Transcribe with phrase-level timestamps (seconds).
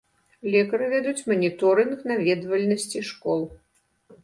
[0.53, 3.47] Лекары вядуць маніторынг наведвальнасці школ.